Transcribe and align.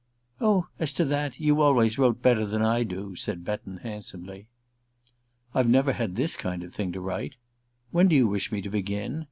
"Oh, 0.39 0.65
as 0.79 0.91
to 0.93 1.05
that 1.05 1.39
you 1.39 1.61
always 1.61 1.99
wrote 1.99 2.23
better 2.23 2.43
than 2.43 2.63
I 2.63 2.81
do," 2.81 3.15
said 3.15 3.45
Betton 3.45 3.77
handsomely. 3.83 4.47
"I've 5.53 5.69
never 5.69 5.93
had 5.93 6.15
this 6.15 6.35
kind 6.35 6.63
of 6.63 6.73
thing 6.73 6.91
to 6.93 6.99
write. 6.99 7.35
When 7.91 8.07
do 8.07 8.15
you 8.15 8.27
wish 8.27 8.51
me 8.51 8.63
to 8.63 8.69
begin?" 8.71 9.19